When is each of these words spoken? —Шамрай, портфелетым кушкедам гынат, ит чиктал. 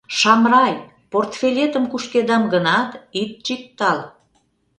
—Шамрай, 0.19 0.73
портфелетым 1.11 1.83
кушкедам 1.91 2.43
гынат, 2.53 2.89
ит 3.21 3.31
чиктал. 3.45 3.99